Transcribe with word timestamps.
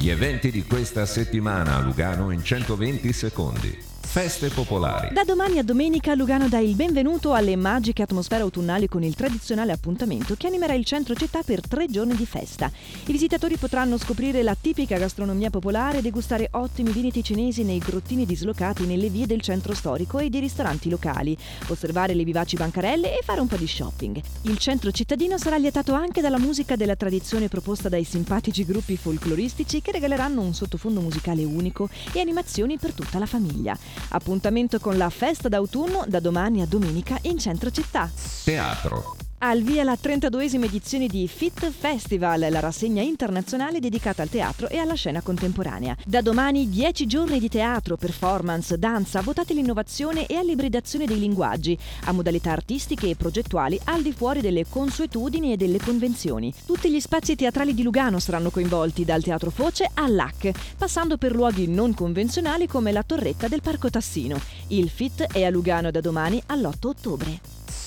Gli 0.00 0.08
eventi 0.08 0.50
di 0.50 0.64
questa 0.64 1.04
settimana 1.04 1.76
a 1.76 1.80
Lugano 1.80 2.30
in 2.30 2.42
120 2.42 3.12
secondi. 3.12 3.89
Feste 4.10 4.48
popolari. 4.48 5.14
Da 5.14 5.22
domani 5.22 5.58
a 5.58 5.62
domenica 5.62 6.16
Lugano 6.16 6.48
dà 6.48 6.58
il 6.58 6.74
benvenuto 6.74 7.32
alle 7.32 7.54
magiche 7.54 8.02
atmosfere 8.02 8.42
autunnali 8.42 8.88
con 8.88 9.04
il 9.04 9.14
tradizionale 9.14 9.70
appuntamento 9.70 10.34
che 10.34 10.48
animerà 10.48 10.74
il 10.74 10.84
centro 10.84 11.14
città 11.14 11.44
per 11.44 11.60
tre 11.60 11.86
giorni 11.86 12.16
di 12.16 12.26
festa. 12.26 12.72
I 13.06 13.12
visitatori 13.12 13.56
potranno 13.56 13.96
scoprire 13.98 14.42
la 14.42 14.56
tipica 14.60 14.98
gastronomia 14.98 15.48
popolare 15.48 15.98
e 15.98 16.02
degustare 16.02 16.48
ottimi 16.50 16.90
vini 16.90 17.12
ticinesi 17.12 17.62
nei 17.62 17.78
grottini 17.78 18.26
dislocati 18.26 18.84
nelle 18.84 19.08
vie 19.10 19.26
del 19.26 19.42
centro 19.42 19.74
storico 19.74 20.18
e 20.18 20.28
di 20.28 20.40
ristoranti 20.40 20.90
locali, 20.90 21.38
osservare 21.68 22.12
le 22.14 22.24
vivaci 22.24 22.56
bancarelle 22.56 23.16
e 23.16 23.22
fare 23.22 23.40
un 23.40 23.46
po' 23.46 23.58
di 23.58 23.68
shopping. 23.68 24.20
Il 24.42 24.58
centro 24.58 24.90
cittadino 24.90 25.38
sarà 25.38 25.56
lietato 25.56 25.92
anche 25.92 26.20
dalla 26.20 26.40
musica 26.40 26.74
della 26.74 26.96
tradizione 26.96 27.46
proposta 27.46 27.88
dai 27.88 28.02
simpatici 28.02 28.64
gruppi 28.64 28.96
folcloristici 28.96 29.80
che 29.80 29.92
regaleranno 29.92 30.40
un 30.40 30.52
sottofondo 30.52 31.00
musicale 31.00 31.44
unico 31.44 31.88
e 32.10 32.18
animazioni 32.18 32.76
per 32.76 32.92
tutta 32.92 33.20
la 33.20 33.26
famiglia. 33.26 33.78
Appuntamento 34.08 34.78
con 34.80 34.96
la 34.96 35.10
festa 35.10 35.48
d'autunno 35.48 36.04
da 36.06 36.20
domani 36.20 36.62
a 36.62 36.66
domenica 36.66 37.18
in 37.22 37.38
centro 37.38 37.70
città. 37.70 38.10
Teatro. 38.44 39.29
Al 39.42 39.62
via 39.62 39.84
la 39.84 39.96
32esima 39.98 40.64
edizione 40.64 41.06
di 41.06 41.26
Fit 41.26 41.70
Festival, 41.70 42.46
la 42.50 42.60
rassegna 42.60 43.00
internazionale 43.00 43.80
dedicata 43.80 44.20
al 44.20 44.28
teatro 44.28 44.68
e 44.68 44.76
alla 44.76 44.92
scena 44.92 45.22
contemporanea. 45.22 45.96
Da 46.04 46.20
domani 46.20 46.68
10 46.68 47.06
giorni 47.06 47.40
di 47.40 47.48
teatro, 47.48 47.96
performance, 47.96 48.78
danza, 48.78 49.22
votate 49.22 49.54
l'innovazione 49.54 50.26
e 50.26 50.36
all'ibridazione 50.36 51.06
dei 51.06 51.18
linguaggi, 51.18 51.76
a 52.04 52.12
modalità 52.12 52.52
artistiche 52.52 53.08
e 53.08 53.16
progettuali 53.16 53.80
al 53.84 54.02
di 54.02 54.12
fuori 54.12 54.42
delle 54.42 54.66
consuetudini 54.68 55.54
e 55.54 55.56
delle 55.56 55.78
convenzioni. 55.78 56.52
Tutti 56.66 56.90
gli 56.90 57.00
spazi 57.00 57.34
teatrali 57.34 57.72
di 57.72 57.82
Lugano 57.82 58.18
saranno 58.18 58.50
coinvolti, 58.50 59.06
dal 59.06 59.22
Teatro 59.22 59.48
Foce 59.48 59.90
all'AC, 59.94 60.50
passando 60.76 61.16
per 61.16 61.34
luoghi 61.34 61.66
non 61.66 61.94
convenzionali 61.94 62.66
come 62.66 62.92
la 62.92 63.02
Torretta 63.02 63.48
del 63.48 63.62
Parco 63.62 63.88
Tassino. 63.88 64.38
Il 64.66 64.90
Fit 64.90 65.22
è 65.32 65.44
a 65.44 65.48
Lugano 65.48 65.90
da 65.90 66.02
domani 66.02 66.42
all'8 66.44 66.86
ottobre. 66.86 67.40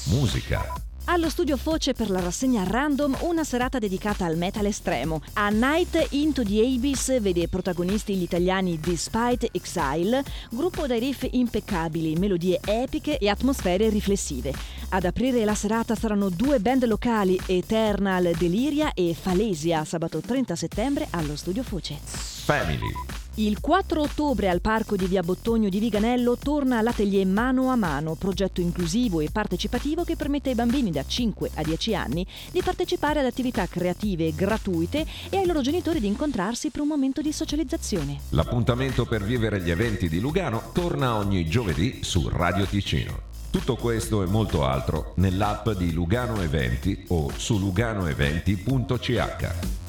Musica. 0.06 0.83
Allo 1.06 1.30
studio 1.30 1.58
Foce 1.58 1.92
per 1.92 2.10
la 2.10 2.22
rassegna 2.22 2.64
Random 2.64 3.18
una 3.22 3.44
serata 3.44 3.78
dedicata 3.78 4.24
al 4.24 4.38
metal 4.38 4.66
estremo. 4.66 5.22
A 5.34 5.50
Night 5.50 6.08
Into 6.12 6.44
the 6.44 6.62
Abyss 6.62 7.20
vede 7.20 7.50
protagonisti 7.50 8.16
gli 8.16 8.22
italiani 8.22 8.80
Despite 8.80 9.50
Exile, 9.52 10.24
gruppo 10.50 10.88
dai 10.88 11.00
riff 11.00 11.28
impeccabili, 11.30 12.16
melodie 12.16 12.58
epiche 12.66 13.18
e 13.18 13.28
atmosfere 13.28 13.90
riflessive. 13.90 14.54
Ad 14.90 15.04
aprire 15.04 15.44
la 15.44 15.56
serata 15.56 15.94
saranno 15.94 16.30
due 16.30 16.60
band 16.60 16.86
locali, 16.86 17.38
Eternal 17.48 18.32
Deliria 18.38 18.94
e 18.94 19.14
Falesia, 19.14 19.84
sabato 19.84 20.22
30 20.22 20.56
settembre 20.56 21.08
allo 21.10 21.36
studio 21.36 21.64
Foce. 21.64 22.00
Family. 22.02 23.23
Il 23.38 23.62
4 23.62 24.00
ottobre 24.00 24.48
al 24.48 24.62
Parco 24.62 24.96
di 24.96 25.08
Via 25.08 25.24
Bottogno 25.24 25.68
di 25.68 25.80
Viganello 25.80 26.38
torna 26.38 26.84
l'atelier 26.84 27.26
Mano 27.26 27.72
a 27.72 27.76
Mano, 27.76 28.14
progetto 28.14 28.62
inclusivo 28.62 29.22
e 29.22 29.32
partecipativo 29.32 30.04
che 30.04 30.16
permette 30.16 30.50
ai 30.50 30.56
bambini 30.56 30.92
da 30.92 31.04
5 31.04 31.50
a 31.56 31.64
10 31.64 31.96
anni 31.96 32.28
di 32.52 32.62
partecipare 32.62 33.22
ad 33.22 33.26
attività 33.26 33.66
creative 33.66 34.36
gratuite 34.36 35.04
e 35.32 35.38
ai 35.38 35.48
loro 35.48 35.62
genitori 35.62 36.00
di 36.00 36.06
incontrarsi 36.06 36.70
per 36.70 36.82
un 36.82 36.90
momento 36.90 37.22
di 37.22 37.32
socializzazione. 37.32 38.20
L'appuntamento 38.30 39.08
per 39.08 39.24
vivere 39.24 39.62
gli 39.62 39.72
eventi 39.72 40.10
di 40.10 40.20
Lugano 40.20 40.70
torna 40.72 41.16
ogni 41.16 41.48
giovedì 41.48 42.04
su 42.04 42.30
Radio 42.30 42.68
Ticino. 42.68 43.32
Tutto 43.50 43.78
questo 43.78 44.22
e 44.22 44.28
molto 44.28 44.64
altro 44.64 45.14
nell'app 45.16 45.72
di 45.72 45.92
Lugano 45.92 46.40
Eventi 46.40 47.06
o 47.08 47.32
su 47.36 47.58
luganoeventi.ch. 47.58 49.83